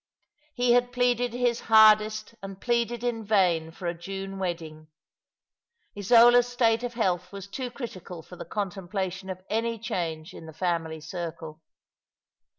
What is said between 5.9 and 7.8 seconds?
Isola's state of health was too